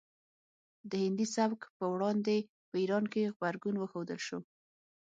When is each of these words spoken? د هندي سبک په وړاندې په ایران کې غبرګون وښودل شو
د 0.89 0.91
هندي 1.03 1.27
سبک 1.35 1.61
په 1.77 1.85
وړاندې 1.93 2.35
په 2.69 2.75
ایران 2.81 3.05
کې 3.13 3.31
غبرګون 3.35 3.75
وښودل 3.77 4.19
شو 4.27 4.39